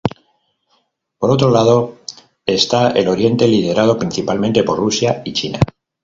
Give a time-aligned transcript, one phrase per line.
[1.19, 1.99] Por otro lado
[2.43, 5.59] está el oriente liderado principalmente por Rusia y China.